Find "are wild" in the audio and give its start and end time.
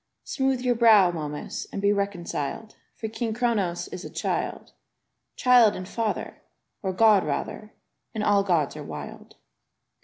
8.75-9.35